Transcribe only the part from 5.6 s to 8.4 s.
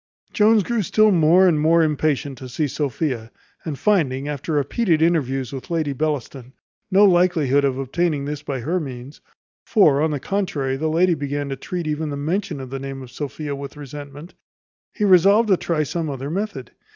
Lady Bellaston, no likelihood of obtaining